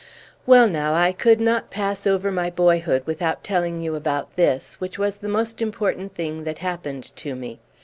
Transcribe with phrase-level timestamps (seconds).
[0.47, 4.97] Well now, I could not pass over my boyhood without telling you about this, which
[4.97, 7.59] was the most important thing that happened to me.